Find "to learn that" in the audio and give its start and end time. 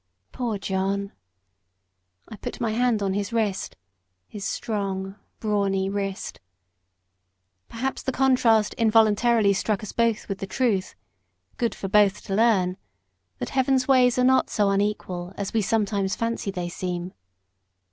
12.23-13.49